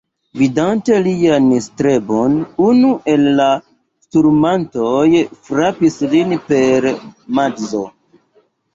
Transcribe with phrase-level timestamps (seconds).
[0.39, 3.47] Vidante lian strebon, unu el la
[4.07, 5.05] sturmantoj
[5.53, 6.93] frapis lin per
[7.41, 7.89] madzo.